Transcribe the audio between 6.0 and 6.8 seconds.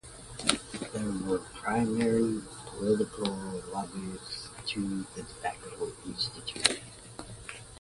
Institute.